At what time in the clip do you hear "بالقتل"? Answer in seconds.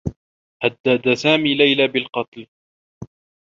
1.87-2.47